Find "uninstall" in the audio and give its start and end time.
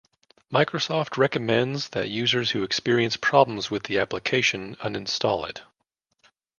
4.77-5.47